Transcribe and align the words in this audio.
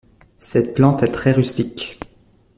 Cette 0.39 0.73
plante 0.73 1.03
est 1.03 1.11
très 1.11 1.31
rustique. 1.31 1.99